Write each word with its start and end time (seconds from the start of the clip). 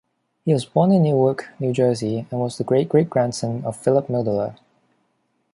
He 0.45 0.51
was 0.51 0.65
born 0.65 0.91
in 0.93 1.03
Newark, 1.03 1.49
New 1.59 1.71
Jersey 1.73 2.25
and 2.31 2.39
was 2.39 2.57
the 2.57 2.63
great-great-grandson 2.63 3.63
of 3.63 3.77
Philip 3.77 4.07
Milledoler. 4.07 4.57